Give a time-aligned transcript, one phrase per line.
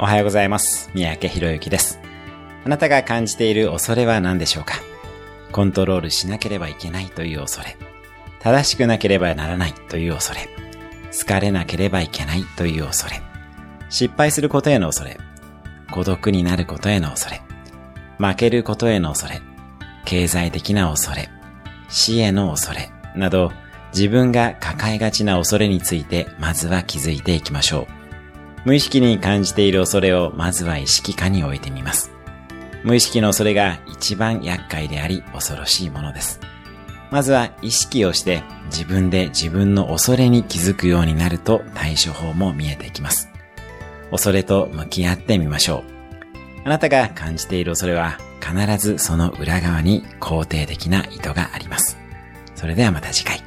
[0.00, 0.90] おはようございます。
[0.94, 1.98] 三宅博之です。
[2.64, 4.76] あなたが感じている恐れは何でしょうか？
[5.50, 7.76] コントロールしなければいけないという恐れ。
[8.38, 10.48] 正しくなければならないという恐れ。
[11.18, 13.20] 好かれなければいけないという恐れ。
[13.90, 15.18] 失敗することへの恐れ。
[15.90, 17.42] 孤独になることへの恐れ。
[18.18, 19.40] 負けることへの恐れ。
[20.04, 21.28] 経済的な恐れ。
[21.88, 22.92] 死への恐れ。
[23.16, 23.50] など、
[23.92, 27.97] 自分が抱えがちな恐れについて、まずは気づいていきましょう。
[28.64, 32.10] 無意識に感じている恐れをまずは意識下に置いてみます。
[32.84, 36.40] 無意識の恐れが一番厄介であり恐ろしいものです。
[37.10, 43.30] まずは意識をして自分で自分の恐れに気づくようになると対処法も見えてきます。
[44.10, 45.98] 恐れと向き合ってみましょう。
[46.64, 51.98] あなたが感じている恐れは必ずその裏側に肯定的な意図があります。
[52.54, 53.37] それではまた次回。